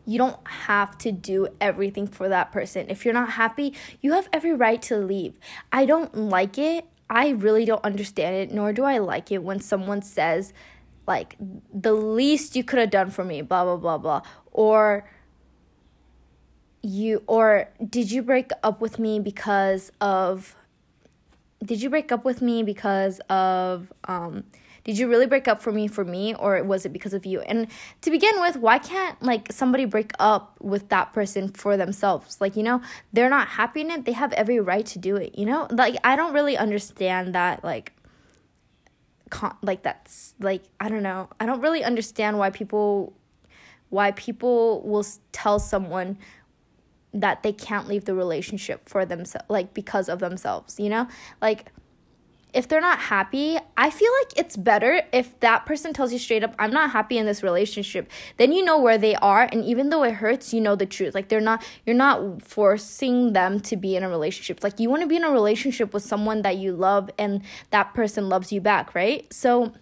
you 0.07 0.17
don't 0.17 0.39
have 0.47 0.97
to 0.99 1.11
do 1.11 1.49
everything 1.59 2.07
for 2.07 2.29
that 2.29 2.51
person. 2.53 2.87
If 2.89 3.03
you're 3.03 3.13
not 3.13 3.31
happy, 3.31 3.73
you 3.99 4.13
have 4.13 4.29
every 4.31 4.53
right 4.53 4.81
to 4.83 4.97
leave. 4.97 5.37
I 5.71 5.85
don't 5.85 6.15
like 6.15 6.57
it. 6.57 6.85
I 7.09 7.29
really 7.29 7.65
don't 7.65 7.83
understand 7.83 8.35
it, 8.37 8.51
nor 8.51 8.71
do 8.71 8.83
I 8.83 8.99
like 8.99 9.31
it 9.31 9.43
when 9.43 9.59
someone 9.59 10.01
says, 10.01 10.53
like, 11.05 11.35
the 11.73 11.91
least 11.91 12.55
you 12.55 12.63
could 12.63 12.79
have 12.79 12.89
done 12.89 13.11
for 13.11 13.25
me, 13.25 13.41
blah, 13.41 13.65
blah, 13.65 13.75
blah, 13.75 13.97
blah. 13.97 14.21
Or, 14.53 15.09
you, 16.81 17.23
or 17.27 17.69
did 17.85 18.09
you 18.09 18.21
break 18.21 18.51
up 18.63 18.79
with 18.79 18.99
me 18.99 19.19
because 19.19 19.91
of, 19.99 20.55
did 21.63 21.81
you 21.81 21.89
break 21.89 22.13
up 22.13 22.23
with 22.23 22.41
me 22.41 22.63
because 22.63 23.19
of, 23.29 23.91
um, 24.05 24.45
did 24.88 24.98
you 24.98 25.10
really 25.10 25.27
break 25.27 25.50
up 25.50 25.62
for 25.62 25.74
me 25.74 25.89
for 25.89 26.06
me 26.06 26.34
or 26.34 26.63
was 26.63 26.86
it 26.86 26.94
because 26.94 27.13
of 27.13 27.25
you? 27.25 27.41
And 27.41 27.67
to 28.03 28.10
begin 28.10 28.39
with, 28.39 28.56
why 28.56 28.79
can't 28.79 29.22
like 29.22 29.51
somebody 29.51 29.84
break 29.84 30.13
up 30.17 30.56
with 30.62 30.88
that 30.88 31.12
person 31.12 31.50
for 31.50 31.75
themselves? 31.75 32.39
Like, 32.39 32.56
you 32.56 32.63
know, 32.63 32.82
they're 33.12 33.29
not 33.29 33.50
happy 33.50 33.82
in 33.82 33.91
it. 33.91 34.06
They 34.06 34.13
have 34.13 34.32
every 34.32 34.62
right 34.62 34.86
to 34.86 34.98
do 34.98 35.17
it, 35.17 35.38
you 35.38 35.46
know? 35.46 35.67
Like 35.70 35.98
I 36.06 36.15
don't 36.15 36.34
really 36.34 36.56
understand 36.56 37.36
that 37.36 37.65
like 37.65 37.91
con- 39.29 39.58
like 39.62 39.84
that's 39.84 40.36
like 40.39 40.63
I 40.79 40.88
don't 40.88 41.03
know. 41.03 41.27
I 41.38 41.46
don't 41.46 41.60
really 41.60 41.84
understand 41.84 42.39
why 42.39 42.50
people 42.50 43.12
why 43.89 44.12
people 44.12 44.88
will 44.88 45.06
tell 45.34 45.60
someone 45.60 46.17
that 47.13 47.44
they 47.44 47.51
can't 47.51 47.89
leave 47.89 48.06
the 48.06 48.15
relationship 48.15 48.88
for 48.88 49.06
themselves 49.06 49.50
like 49.50 49.74
because 49.74 50.08
of 50.08 50.20
themselves, 50.20 50.79
you 50.79 50.88
know? 50.88 51.10
Like 51.41 51.74
if 52.53 52.67
they're 52.67 52.81
not 52.81 52.99
happy, 52.99 53.57
I 53.75 53.89
feel 53.89 54.11
like 54.21 54.33
it's 54.37 54.55
better 54.55 55.01
if 55.11 55.39
that 55.41 55.65
person 55.65 55.93
tells 55.93 56.13
you 56.13 56.19
straight 56.19 56.43
up, 56.43 56.55
I'm 56.57 56.71
not 56.71 56.91
happy 56.91 57.17
in 57.17 57.25
this 57.25 57.43
relationship. 57.43 58.09
Then 58.37 58.51
you 58.51 58.63
know 58.63 58.79
where 58.79 58.97
they 58.97 59.15
are 59.15 59.49
and 59.51 59.63
even 59.65 59.89
though 59.89 60.03
it 60.03 60.13
hurts, 60.13 60.53
you 60.53 60.61
know 60.61 60.75
the 60.75 60.85
truth. 60.85 61.13
Like 61.13 61.27
they're 61.27 61.41
not 61.41 61.63
you're 61.85 61.95
not 61.95 62.41
forcing 62.41 63.33
them 63.33 63.59
to 63.61 63.75
be 63.75 63.95
in 63.95 64.03
a 64.03 64.09
relationship. 64.09 64.63
Like 64.63 64.79
you 64.79 64.89
want 64.89 65.01
to 65.01 65.07
be 65.07 65.17
in 65.17 65.23
a 65.23 65.31
relationship 65.31 65.93
with 65.93 66.03
someone 66.03 66.41
that 66.43 66.57
you 66.57 66.71
love 66.71 67.09
and 67.17 67.41
that 67.71 67.93
person 67.93 68.29
loves 68.29 68.51
you 68.51 68.61
back, 68.61 68.95
right? 68.95 69.31
So 69.33 69.73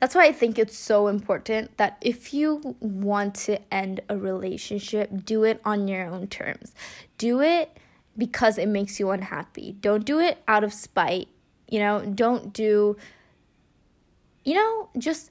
that's 0.00 0.16
why 0.16 0.26
I 0.26 0.32
think 0.32 0.58
it's 0.58 0.76
so 0.76 1.06
important 1.06 1.76
that 1.76 1.98
if 2.00 2.34
you 2.34 2.76
want 2.80 3.36
to 3.36 3.60
end 3.72 4.00
a 4.08 4.16
relationship, 4.16 5.10
do 5.24 5.44
it 5.44 5.60
on 5.64 5.86
your 5.86 6.06
own 6.06 6.26
terms. 6.26 6.74
Do 7.18 7.40
it 7.40 7.76
because 8.18 8.58
it 8.58 8.66
makes 8.66 8.98
you 8.98 9.10
unhappy. 9.10 9.76
Don't 9.80 10.04
do 10.04 10.18
it 10.18 10.42
out 10.48 10.64
of 10.64 10.72
spite 10.72 11.28
you 11.72 11.78
know, 11.78 12.04
don't 12.04 12.52
do, 12.52 12.98
you 14.44 14.54
know, 14.54 14.90
just 14.98 15.30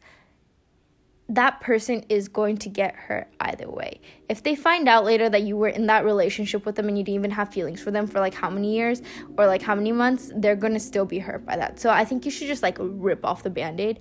that 1.29 1.61
person 1.61 2.03
is 2.09 2.27
going 2.27 2.57
to 2.57 2.67
get 2.67 2.95
hurt 2.95 3.27
either 3.39 3.69
way. 3.69 4.01
If 4.27 4.41
they 4.41 4.55
find 4.55 4.89
out 4.89 5.05
later 5.05 5.29
that 5.29 5.43
you 5.43 5.55
were 5.55 5.67
in 5.67 5.85
that 5.85 6.03
relationship 6.03 6.65
with 6.65 6.75
them 6.75 6.87
and 6.87 6.97
you 6.97 7.03
didn't 7.03 7.19
even 7.19 7.31
have 7.31 7.53
feelings 7.53 7.79
for 7.79 7.91
them 7.91 8.07
for 8.07 8.19
like 8.19 8.33
how 8.33 8.49
many 8.49 8.75
years 8.75 9.03
or 9.37 9.45
like 9.45 9.61
how 9.61 9.75
many 9.75 9.91
months, 9.91 10.31
they're 10.35 10.55
going 10.55 10.73
to 10.73 10.79
still 10.79 11.05
be 11.05 11.19
hurt 11.19 11.45
by 11.45 11.55
that. 11.57 11.79
So 11.79 11.91
I 11.91 12.03
think 12.03 12.25
you 12.25 12.31
should 12.31 12.47
just 12.47 12.63
like 12.63 12.77
rip 12.79 13.23
off 13.23 13.43
the 13.43 13.51
band 13.51 13.79
aid. 13.79 13.99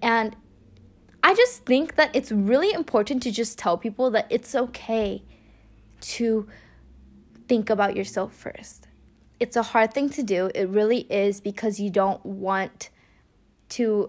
And 0.00 0.34
I 1.22 1.34
just 1.34 1.66
think 1.66 1.96
that 1.96 2.16
it's 2.16 2.32
really 2.32 2.72
important 2.72 3.22
to 3.24 3.30
just 3.30 3.58
tell 3.58 3.76
people 3.76 4.10
that 4.12 4.28
it's 4.30 4.54
okay 4.54 5.22
to 6.00 6.48
think 7.48 7.68
about 7.68 7.94
yourself 7.94 8.34
first 8.34 8.88
it's 9.42 9.56
a 9.56 9.62
hard 9.62 9.92
thing 9.92 10.08
to 10.08 10.22
do. 10.22 10.52
It 10.54 10.68
really 10.68 11.00
is 11.10 11.40
because 11.40 11.80
you 11.80 11.90
don't 11.90 12.24
want 12.24 12.90
to 13.70 14.08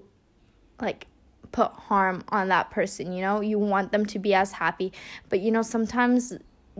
like 0.80 1.08
put 1.52 1.72
harm 1.72 2.24
on 2.30 2.50
that 2.50 2.70
person, 2.70 3.12
you 3.12 3.22
know? 3.22 3.42
You 3.42 3.58
want 3.58 3.92
them 3.92 4.06
to 4.06 4.20
be 4.20 4.36
as 4.36 4.52
happy. 4.52 4.94
But 5.30 5.40
you 5.40 5.50
know, 5.50 5.64
sometimes 5.64 6.34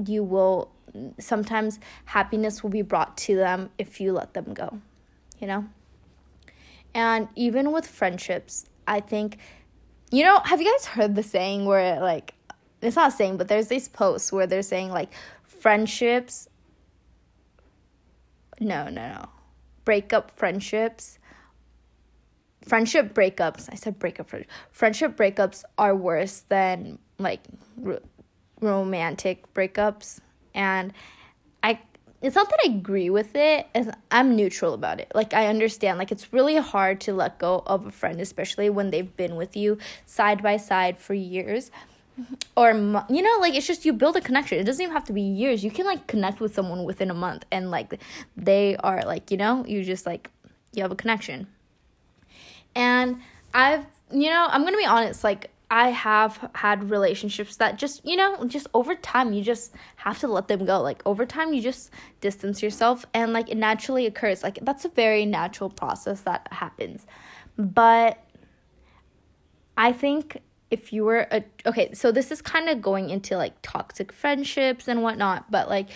you 0.06 0.24
will 0.24 0.70
sometimes 1.18 1.80
happiness 2.06 2.62
will 2.62 2.70
be 2.70 2.84
brought 2.84 3.18
to 3.18 3.36
them 3.36 3.72
if 3.80 4.00
you 4.00 4.14
let 4.14 4.36
them 4.36 4.54
go, 4.54 4.80
you 5.40 5.48
know? 5.48 5.66
And 6.94 7.30
even 7.36 7.72
with 7.72 7.88
friendships, 7.88 8.66
I 8.88 9.00
think 9.00 9.40
you 10.12 10.24
know, 10.24 10.42
have 10.42 10.62
you 10.62 10.72
guys 10.72 10.86
heard 10.86 11.16
the 11.16 11.24
saying 11.24 11.66
where 11.66 12.00
like 12.00 12.36
it's 12.84 12.96
not 12.96 13.14
saying, 13.14 13.38
but 13.38 13.48
there's 13.48 13.68
these 13.68 13.88
posts 13.88 14.32
where 14.32 14.46
they're 14.46 14.62
saying 14.62 14.92
like 14.92 15.10
friendships 15.44 16.50
no, 18.64 18.86
no, 18.86 19.08
no. 19.10 19.30
Breakup 19.86 20.32
friendships. 20.32 21.20
Friendship 22.62 23.14
breakups. 23.14 23.68
I 23.72 23.76
said 23.76 24.00
breakup. 24.00 24.30
Friendship 24.72 25.18
breakups 25.18 25.64
are 25.78 25.96
worse 25.96 26.46
than 26.48 26.98
like 27.20 27.42
r- 27.86 28.00
romantic 28.62 29.54
breakups. 29.54 30.20
And 30.56 30.94
I 31.62 31.80
it's 32.22 32.36
not 32.36 32.50
that 32.50 32.60
I 32.66 32.70
agree 32.70 33.10
with 33.10 33.36
it. 33.36 33.68
I'm 34.10 34.38
neutral 34.38 34.74
about 34.74 35.02
it. 35.02 35.12
Like 35.14 35.34
I 35.34 35.48
understand. 35.48 36.00
Like 36.00 36.12
it's 36.12 36.32
really 36.32 36.56
hard 36.56 37.02
to 37.02 37.14
let 37.14 37.38
go 37.38 37.64
of 37.68 37.86
a 37.86 37.92
friend, 37.92 38.22
especially 38.22 38.70
when 38.70 38.92
they've 38.92 39.16
been 39.18 39.36
with 39.36 39.58
you 39.58 39.78
side 40.06 40.42
by 40.42 40.56
side 40.56 40.98
for 40.98 41.14
years 41.14 41.70
or 42.56 42.72
you 43.10 43.22
know 43.22 43.38
like 43.40 43.56
it's 43.56 43.66
just 43.66 43.86
you 43.86 43.94
build 43.94 44.16
a 44.16 44.22
connection. 44.22 44.60
It 44.60 44.64
doesn't 44.66 44.82
even 44.82 44.94
have 44.94 45.06
to 45.06 45.14
be 45.14 45.22
years. 45.22 45.64
You 45.64 45.72
can 45.72 45.86
like 45.86 46.08
connect 46.08 46.40
with 46.40 46.54
someone 46.54 46.84
within 46.84 47.10
a 47.10 47.14
month 47.14 47.46
and 47.52 47.72
like 47.72 48.00
they 48.38 48.76
are 48.78 49.04
like 49.04 49.32
you 49.32 49.38
know 49.38 49.66
you 49.66 49.84
just 49.84 50.06
like 50.06 50.30
you 50.74 50.82
have 50.84 50.92
a 50.92 50.96
connection. 50.96 51.48
And 52.76 53.22
i've 53.56 53.86
you 54.12 54.30
know 54.30 54.48
i'm 54.50 54.64
gonna 54.64 54.78
be 54.78 54.86
honest 54.86 55.24
like 55.24 55.52
i 55.70 55.90
have 55.90 56.50
had 56.56 56.90
relationships 56.90 57.58
that 57.58 57.78
just 57.78 58.04
you 58.04 58.16
know 58.16 58.44
just 58.46 58.66
over 58.74 58.96
time 58.96 59.32
you 59.32 59.44
just 59.44 59.74
have 59.98 60.20
to 60.20 60.28
let 60.28 60.48
them 60.48 60.66
go. 60.66 60.82
Like 60.82 61.02
over 61.06 61.26
time 61.26 61.54
you 61.54 61.62
just 61.62 61.92
distance 62.22 62.62
yourself 62.62 63.06
and 63.14 63.34
like 63.34 63.50
it 63.50 63.58
naturally 63.58 64.06
occurs. 64.06 64.44
Like 64.44 64.60
that's 64.62 64.86
a 64.86 64.90
very 64.90 65.26
natural 65.26 65.70
process 65.70 66.22
that 66.22 66.48
happens. 66.52 67.06
But 67.58 68.20
i 69.76 69.92
think 69.92 70.38
if 70.74 70.92
you 70.92 71.06
were 71.06 71.28
a 71.32 71.44
okay, 71.68 71.94
so 71.94 72.12
this 72.12 72.32
is 72.32 72.42
kind 72.42 72.68
of 72.68 72.82
going 72.82 73.12
into 73.12 73.38
like 73.38 73.54
toxic 73.62 74.12
friendships 74.12 74.88
and 74.88 75.04
whatnot, 75.04 75.52
but 75.52 75.70
like 75.70 75.90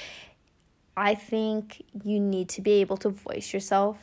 I 0.95 1.15
think 1.15 1.83
you 2.03 2.19
need 2.19 2.47
to 2.49 2.61
be 2.61 2.73
able 2.81 2.97
to 2.97 3.09
voice 3.09 3.53
yourself 3.53 3.97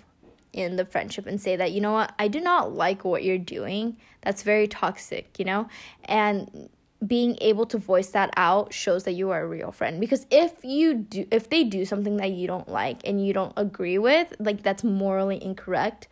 in 0.53 0.75
the 0.77 0.85
friendship 0.85 1.27
and 1.27 1.41
say 1.41 1.55
that, 1.57 1.73
you 1.73 1.81
know 1.81 1.93
what, 1.93 2.13
I 2.19 2.27
do 2.27 2.41
not 2.41 2.75
like 2.75 3.05
what 3.05 3.23
you're 3.23 3.39
doing. 3.39 3.97
That's 4.23 4.43
very 4.43 4.67
toxic, 4.67 5.39
you 5.39 5.45
know? 5.45 5.69
And 6.05 6.69
being 7.07 7.37
able 7.41 7.67
to 7.67 7.79
voice 7.79 8.09
that 8.11 8.31
out 8.37 8.73
shows 8.73 9.05
that 9.05 9.13
you 9.13 9.31
are 9.31 9.43
a 9.43 9.47
real 9.47 9.71
friend 9.71 10.01
because 10.01 10.27
if 10.31 10.65
you 10.65 10.95
do 10.95 11.27
if 11.31 11.51
they 11.51 11.63
do 11.63 11.85
something 11.85 12.17
that 12.17 12.31
you 12.31 12.47
don't 12.47 12.69
like 12.69 13.07
and 13.07 13.25
you 13.25 13.33
don't 13.33 13.53
agree 13.57 13.99
with 13.99 14.33
like 14.39 14.63
that's 14.63 14.83
morally 14.83 15.43
incorrect 15.43 16.09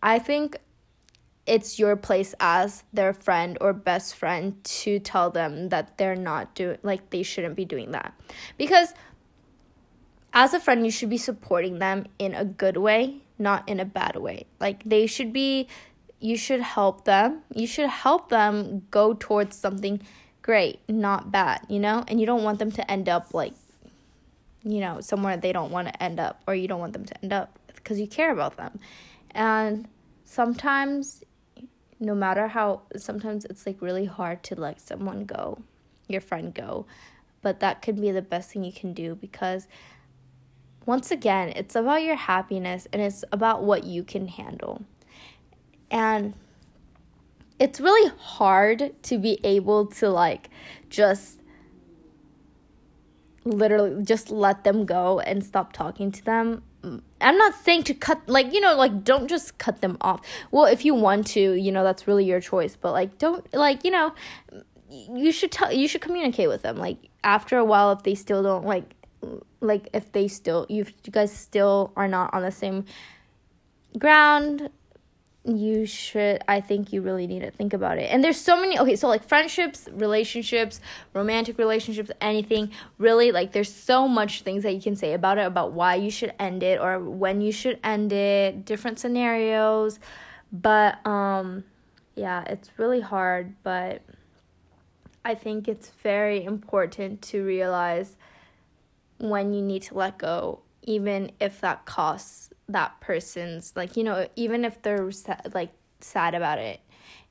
i 0.00 0.16
think 0.16 0.56
it's 1.48 1.78
your 1.78 1.96
place 1.96 2.34
as 2.38 2.84
their 2.92 3.12
friend 3.12 3.56
or 3.60 3.72
best 3.72 4.14
friend 4.14 4.62
to 4.62 4.98
tell 4.98 5.30
them 5.30 5.70
that 5.70 5.96
they're 5.98 6.14
not 6.14 6.54
doing 6.54 6.78
like 6.82 7.10
they 7.10 7.22
shouldn't 7.22 7.56
be 7.56 7.64
doing 7.64 7.92
that. 7.92 8.12
Because 8.56 8.94
as 10.32 10.54
a 10.54 10.60
friend 10.60 10.84
you 10.84 10.90
should 10.90 11.10
be 11.10 11.18
supporting 11.18 11.78
them 11.78 12.06
in 12.18 12.34
a 12.34 12.44
good 12.44 12.76
way 12.76 13.22
not 13.40 13.68
in 13.68 13.78
a 13.78 13.84
bad 13.84 14.16
way. 14.16 14.46
Like 14.60 14.82
they 14.84 15.06
should 15.06 15.32
be 15.32 15.68
you 16.20 16.36
should 16.36 16.60
help 16.60 17.04
them. 17.04 17.42
You 17.54 17.66
should 17.66 17.88
help 17.88 18.28
them 18.28 18.86
go 18.90 19.14
towards 19.14 19.56
something 19.56 20.02
great 20.42 20.80
not 20.88 21.30
bad 21.30 21.60
you 21.68 21.78
know? 21.78 22.04
And 22.08 22.20
you 22.20 22.26
don't 22.26 22.42
want 22.42 22.58
them 22.58 22.72
to 22.72 22.90
end 22.90 23.08
up 23.08 23.32
like 23.32 23.54
you 24.64 24.80
know 24.80 25.00
somewhere 25.00 25.36
they 25.36 25.52
don't 25.52 25.70
want 25.70 25.88
to 25.88 26.02
end 26.02 26.20
up 26.20 26.42
or 26.46 26.54
you 26.54 26.68
don't 26.68 26.80
want 26.80 26.92
them 26.92 27.04
to 27.04 27.22
end 27.22 27.32
up 27.32 27.58
because 27.74 27.98
you 27.98 28.06
care 28.06 28.32
about 28.32 28.56
them. 28.56 28.78
And 29.30 29.88
sometimes 30.24 31.22
no 32.00 32.14
matter 32.14 32.48
how 32.48 32.82
sometimes 32.96 33.44
it's 33.44 33.66
like 33.66 33.80
really 33.82 34.04
hard 34.04 34.42
to 34.44 34.54
let 34.54 34.80
someone 34.80 35.24
go, 35.24 35.58
your 36.06 36.20
friend 36.20 36.54
go, 36.54 36.86
but 37.42 37.60
that 37.60 37.82
could 37.82 38.00
be 38.00 38.10
the 38.10 38.22
best 38.22 38.50
thing 38.50 38.64
you 38.64 38.72
can 38.72 38.92
do 38.92 39.14
because 39.14 39.66
once 40.86 41.10
again, 41.10 41.50
it's 41.50 41.76
about 41.76 42.02
your 42.02 42.16
happiness 42.16 42.88
and 42.92 43.02
it's 43.02 43.22
about 43.30 43.62
what 43.62 43.84
you 43.84 44.02
can 44.02 44.26
handle. 44.26 44.82
And 45.90 46.34
it's 47.58 47.80
really 47.80 48.10
hard 48.18 48.94
to 49.02 49.18
be 49.18 49.38
able 49.44 49.86
to 49.86 50.08
like 50.08 50.48
just 50.88 51.40
literally 53.44 54.02
just 54.04 54.30
let 54.30 54.64
them 54.64 54.86
go 54.86 55.20
and 55.20 55.44
stop 55.44 55.72
talking 55.72 56.12
to 56.12 56.24
them 56.24 56.62
I'm 57.20 57.36
not 57.36 57.54
saying 57.54 57.84
to 57.84 57.94
cut 57.94 58.28
like 58.28 58.52
you 58.52 58.60
know 58.60 58.74
like 58.76 59.04
don't 59.04 59.28
just 59.28 59.58
cut 59.58 59.80
them 59.80 59.96
off. 60.00 60.20
Well, 60.50 60.66
if 60.66 60.84
you 60.84 60.94
want 60.94 61.26
to, 61.28 61.54
you 61.54 61.72
know 61.72 61.84
that's 61.84 62.06
really 62.06 62.24
your 62.24 62.40
choice, 62.40 62.76
but 62.76 62.92
like 62.92 63.18
don't 63.18 63.42
like 63.54 63.84
you 63.84 63.90
know 63.90 64.14
you 64.90 65.32
should 65.32 65.52
tell 65.52 65.72
you 65.72 65.88
should 65.88 66.00
communicate 66.00 66.48
with 66.48 66.62
them 66.62 66.76
like 66.76 66.96
after 67.24 67.58
a 67.58 67.64
while 67.64 67.92
if 67.92 68.02
they 68.02 68.14
still 68.14 68.42
don't 68.42 68.64
like 68.64 68.94
like 69.60 69.88
if 69.92 70.12
they 70.12 70.28
still 70.28 70.66
you 70.68 70.86
you 71.04 71.12
guys 71.12 71.32
still 71.32 71.92
are 71.96 72.08
not 72.08 72.32
on 72.32 72.42
the 72.42 72.52
same 72.52 72.84
ground 73.98 74.70
you 75.44 75.86
should 75.86 76.42
i 76.48 76.60
think 76.60 76.92
you 76.92 77.00
really 77.00 77.26
need 77.26 77.40
to 77.40 77.50
think 77.50 77.72
about 77.72 77.98
it. 77.98 78.10
And 78.10 78.22
there's 78.22 78.40
so 78.40 78.60
many 78.60 78.78
okay 78.78 78.96
so 78.96 79.08
like 79.08 79.26
friendships 79.26 79.88
relationships 79.92 80.80
romantic 81.14 81.58
relationships 81.58 82.10
anything 82.20 82.70
really 82.98 83.32
like 83.32 83.52
there's 83.52 83.72
so 83.72 84.08
much 84.08 84.42
things 84.42 84.62
that 84.64 84.74
you 84.74 84.80
can 84.80 84.96
say 84.96 85.14
about 85.14 85.38
it 85.38 85.46
about 85.46 85.72
why 85.72 85.94
you 85.94 86.10
should 86.10 86.34
end 86.38 86.62
it 86.62 86.80
or 86.80 86.98
when 86.98 87.40
you 87.40 87.52
should 87.52 87.78
end 87.82 88.12
it 88.12 88.64
different 88.64 88.98
scenarios. 88.98 89.98
But 90.52 91.04
um 91.06 91.64
yeah 92.14 92.42
it's 92.46 92.70
really 92.76 93.00
hard 93.00 93.54
but 93.62 94.02
i 95.24 95.34
think 95.34 95.68
it's 95.68 95.90
very 96.02 96.44
important 96.44 97.22
to 97.22 97.44
realize 97.44 98.16
when 99.18 99.52
you 99.52 99.62
need 99.62 99.82
to 99.82 99.94
let 99.94 100.18
go 100.18 100.60
even 100.82 101.30
if 101.38 101.60
that 101.60 101.84
costs 101.84 102.47
that 102.68 103.00
person's 103.00 103.72
like 103.74 103.96
you 103.96 104.04
know 104.04 104.28
even 104.36 104.64
if 104.64 104.80
they're 104.82 105.10
like 105.54 105.70
sad 106.00 106.34
about 106.34 106.58
it 106.58 106.80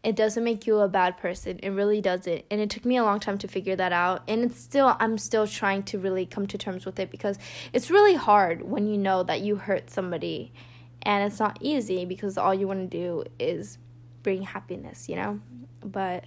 it 0.04 0.16
doesn't 0.16 0.44
make 0.44 0.68
you 0.68 0.78
a 0.78 0.88
bad 0.88 1.18
person. 1.18 1.60
It 1.60 1.72
really 1.72 2.02
doesn't. 2.02 2.46
And 2.50 2.62
it 2.62 2.70
took 2.70 2.86
me 2.86 2.98
a 2.98 3.04
long 3.04 3.20
time 3.20 3.38
to 3.40 3.48
figure 3.48 3.76
that 3.76 3.92
out. 3.92 4.24
And 4.28 4.44
it's 4.44 4.60
still 4.60 4.96
i'm 5.00 5.18
still 5.18 5.48
trying 5.48 5.84
to 5.84 6.00
really 6.00 6.26
come 6.26 6.48
to 6.48 6.58
terms 6.58 6.86
with 6.86 7.00
it 7.00 7.12
because 7.12 7.38
it's 7.74 7.90
really 7.90 8.16
hard 8.16 8.62
when 8.62 8.88
you 8.88 8.98
know 8.98 9.24
that 9.24 9.42
you 9.42 9.58
hurt 9.58 9.90
somebody 9.90 10.54
and 11.02 11.30
it's 11.30 11.40
not 11.40 11.58
easy 11.62 12.06
because 12.06 12.38
all 12.38 12.54
you 12.54 12.68
want 12.68 12.90
to 12.90 12.98
do 12.98 13.24
is 13.40 13.78
bring 14.24 14.44
happiness 14.44 15.10
you 15.10 15.16
know? 15.16 15.40
But 15.84 16.24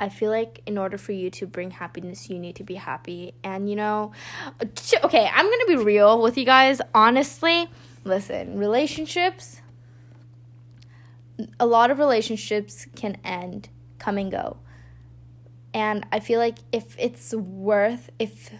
I 0.00 0.08
feel 0.08 0.30
like 0.30 0.62
in 0.64 0.78
order 0.78 0.96
for 0.96 1.12
you 1.12 1.28
to 1.30 1.46
bring 1.46 1.72
happiness, 1.72 2.30
you 2.30 2.38
need 2.38 2.56
to 2.56 2.64
be 2.64 2.74
happy. 2.76 3.34
And 3.44 3.68
you 3.68 3.76
know, 3.76 4.12
okay, 5.04 5.30
I'm 5.32 5.44
gonna 5.44 5.66
be 5.66 5.76
real 5.76 6.20
with 6.22 6.38
you 6.38 6.46
guys. 6.46 6.80
Honestly, 6.94 7.68
listen, 8.02 8.58
relationships, 8.58 9.60
a 11.60 11.66
lot 11.66 11.90
of 11.90 11.98
relationships 11.98 12.86
can 12.96 13.18
end, 13.22 13.68
come 13.98 14.16
and 14.16 14.30
go. 14.30 14.56
And 15.74 16.06
I 16.10 16.18
feel 16.18 16.40
like 16.40 16.58
if 16.72 16.96
it's 16.98 17.34
worth, 17.34 18.10
if 18.18 18.50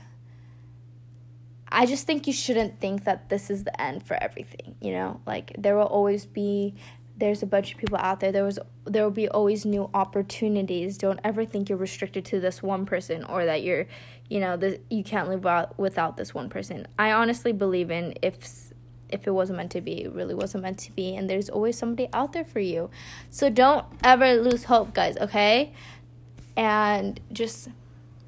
I 1.73 1.87
just 1.87 2.07
think 2.07 2.27
you 2.27 2.33
shouldn't 2.33 2.81
think 2.81 3.05
that 3.05 3.31
this 3.31 3.49
is 3.49 3.65
the 3.65 3.81
end 3.81 4.03
for 4.03 4.15
everything, 4.23 4.77
you 4.81 4.93
know? 4.93 5.21
Like 5.27 5.53
there 5.57 5.77
will 5.77 5.87
always 5.87 6.27
be 6.27 6.75
there's 7.21 7.43
a 7.43 7.47
bunch 7.47 7.73
of 7.73 7.79
people 7.79 7.99
out 7.99 8.21
there 8.21 8.33
there 8.33 8.45
was 8.45 8.59
there 8.87 9.05
will 9.05 9.11
be 9.11 9.29
always 9.29 9.65
new 9.65 9.89
opportunities. 9.95 10.99
Don't 10.99 11.21
ever 11.23 11.45
think 11.45 11.69
you're 11.69 11.79
restricted 11.79 12.25
to 12.27 12.41
this 12.41 12.63
one 12.63 12.87
person 12.87 13.23
or 13.25 13.45
that 13.45 13.63
you're 13.63 13.87
you 14.29 14.41
know 14.41 14.57
that 14.57 14.81
you 14.91 15.05
can't 15.05 15.29
live 15.29 15.47
out 15.47 15.79
without 15.79 16.17
this 16.17 16.35
one 16.35 16.49
person. 16.49 16.89
I 16.99 17.13
honestly 17.13 17.53
believe 17.53 17.91
in 17.91 18.15
if 18.23 18.73
if 19.11 19.27
it 19.27 19.31
wasn't 19.33 19.59
meant 19.59 19.73
to 19.73 19.81
be 19.81 20.03
it 20.05 20.13
really 20.13 20.35
wasn't 20.35 20.63
meant 20.63 20.79
to 20.79 20.93
be 20.93 21.15
and 21.15 21.29
there's 21.29 21.49
always 21.49 21.77
somebody 21.77 22.09
out 22.13 22.33
there 22.33 22.45
for 22.45 22.61
you. 22.61 22.91
So 23.29 23.51
don't 23.51 23.87
ever 24.03 24.35
lose 24.35 24.65
hope 24.65 24.95
guys 24.95 25.17
okay? 25.19 25.73
And 26.57 27.21
just 27.33 27.69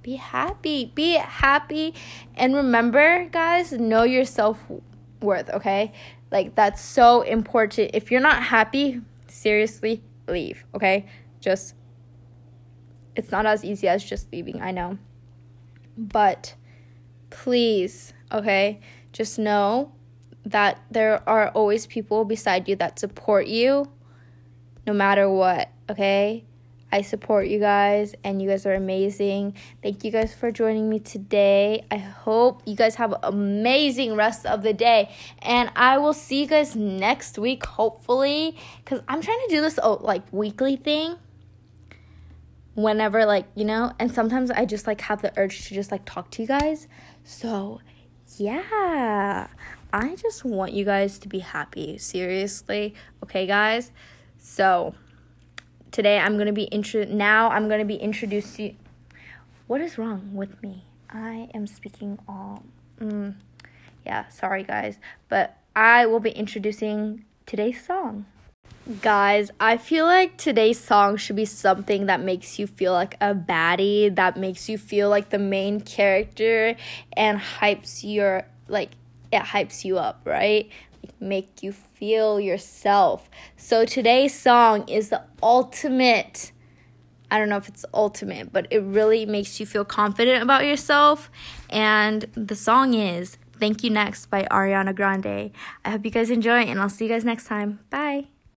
be 0.02 0.16
happy 0.16 0.92
be 0.94 1.14
happy 1.14 1.94
and 2.34 2.54
remember 2.54 3.28
guys 3.28 3.72
know 3.72 4.02
your 4.02 4.24
self-worth 4.24 5.48
okay 5.50 5.92
like 6.32 6.54
that's 6.54 6.80
so 6.80 7.20
important. 7.22 7.90
If 7.94 8.10
you're 8.10 8.20
not 8.20 8.42
happy, 8.42 9.00
seriously, 9.28 10.02
leave, 10.26 10.64
okay? 10.74 11.06
Just 11.40 11.74
it's 13.14 13.30
not 13.30 13.44
as 13.46 13.64
easy 13.64 13.86
as 13.86 14.02
just 14.02 14.32
leaving, 14.32 14.62
I 14.62 14.70
know. 14.72 14.98
But 15.96 16.54
please, 17.30 18.14
okay? 18.32 18.80
Just 19.12 19.38
know 19.38 19.92
that 20.44 20.80
there 20.90 21.22
are 21.28 21.50
always 21.50 21.86
people 21.86 22.24
beside 22.24 22.68
you 22.68 22.76
that 22.76 22.98
support 22.98 23.46
you 23.46 23.92
no 24.86 24.92
matter 24.92 25.30
what, 25.30 25.70
okay? 25.90 26.44
I 26.92 27.00
support 27.00 27.48
you 27.48 27.58
guys 27.58 28.14
and 28.22 28.42
you 28.42 28.48
guys 28.48 28.66
are 28.66 28.74
amazing. 28.74 29.54
Thank 29.82 30.04
you 30.04 30.10
guys 30.10 30.34
for 30.34 30.52
joining 30.52 30.90
me 30.90 30.98
today. 30.98 31.86
I 31.90 31.96
hope 31.96 32.62
you 32.66 32.76
guys 32.76 32.96
have 32.96 33.12
an 33.12 33.18
amazing 33.22 34.14
rest 34.14 34.44
of 34.44 34.62
the 34.62 34.74
day. 34.74 35.10
And 35.40 35.70
I 35.74 35.96
will 35.96 36.12
see 36.12 36.42
you 36.42 36.46
guys 36.46 36.76
next 36.76 37.38
week, 37.38 37.64
hopefully. 37.64 38.58
Because 38.84 39.00
I'm 39.08 39.22
trying 39.22 39.40
to 39.48 39.54
do 39.54 39.62
this 39.62 39.78
oh, 39.82 39.94
like 40.02 40.22
weekly 40.32 40.76
thing. 40.76 41.16
Whenever, 42.74 43.24
like, 43.24 43.46
you 43.54 43.64
know, 43.64 43.92
and 43.98 44.12
sometimes 44.12 44.50
I 44.50 44.66
just 44.66 44.86
like 44.86 45.00
have 45.02 45.22
the 45.22 45.32
urge 45.38 45.66
to 45.68 45.74
just 45.74 45.90
like 45.90 46.04
talk 46.04 46.30
to 46.32 46.42
you 46.42 46.48
guys. 46.48 46.88
So, 47.24 47.80
yeah. 48.36 49.48
I 49.94 50.14
just 50.16 50.44
want 50.44 50.72
you 50.72 50.84
guys 50.84 51.18
to 51.20 51.28
be 51.28 51.38
happy. 51.38 51.96
Seriously. 51.98 52.94
Okay, 53.22 53.46
guys? 53.46 53.92
So, 54.38 54.94
today 55.92 56.18
I'm 56.18 56.34
going 56.34 56.46
to 56.46 56.52
be 56.52 56.64
intro 56.64 57.04
now 57.04 57.50
I'm 57.50 57.68
going 57.68 57.78
to 57.78 57.86
be 57.86 57.96
introducing 57.96 58.76
What 59.68 59.80
is 59.80 59.98
wrong 59.98 60.34
with 60.34 60.60
me? 60.62 60.84
I 61.08 61.50
am 61.54 61.66
speaking 61.66 62.18
all 62.26 62.64
mm, 62.98 63.34
yeah, 64.04 64.28
sorry 64.28 64.64
guys, 64.64 64.98
but 65.28 65.56
I 65.76 66.06
will 66.06 66.20
be 66.20 66.30
introducing 66.30 67.24
today's 67.46 67.84
song. 67.84 68.26
Guys, 69.00 69.52
I 69.60 69.76
feel 69.76 70.06
like 70.06 70.36
today's 70.36 70.80
song 70.80 71.16
should 71.16 71.36
be 71.36 71.44
something 71.44 72.06
that 72.06 72.20
makes 72.20 72.58
you 72.58 72.66
feel 72.66 72.92
like 72.92 73.14
a 73.20 73.32
baddie, 73.34 74.14
that 74.16 74.36
makes 74.36 74.68
you 74.68 74.76
feel 74.76 75.08
like 75.08 75.30
the 75.30 75.38
main 75.38 75.80
character 75.80 76.74
and 77.12 77.38
hypes 77.38 78.02
your 78.02 78.44
like 78.66 78.90
it 79.30 79.42
hypes 79.42 79.84
you 79.84 79.98
up, 79.98 80.22
right? 80.24 80.68
Make 81.22 81.62
you 81.62 81.72
feel 81.72 82.40
yourself. 82.40 83.30
So 83.56 83.84
today's 83.84 84.38
song 84.38 84.88
is 84.88 85.08
the 85.08 85.22
ultimate. 85.42 86.52
I 87.30 87.38
don't 87.38 87.48
know 87.48 87.56
if 87.56 87.68
it's 87.68 87.84
ultimate, 87.94 88.52
but 88.52 88.66
it 88.70 88.80
really 88.80 89.24
makes 89.24 89.58
you 89.58 89.64
feel 89.64 89.84
confident 89.84 90.42
about 90.42 90.66
yourself. 90.66 91.30
And 91.70 92.22
the 92.34 92.56
song 92.56 92.92
is 92.92 93.38
Thank 93.58 93.82
You 93.82 93.90
Next 93.90 94.26
by 94.26 94.42
Ariana 94.50 94.94
Grande. 94.94 95.50
I 95.84 95.90
hope 95.90 96.04
you 96.04 96.10
guys 96.10 96.28
enjoy, 96.28 96.62
and 96.62 96.78
I'll 96.80 96.90
see 96.90 97.06
you 97.06 97.10
guys 97.10 97.24
next 97.24 97.46
time. 97.46 97.78
Bye. 97.88 98.26